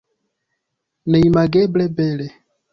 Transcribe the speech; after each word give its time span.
Neimageble 1.09 1.85
bele. 1.97 2.27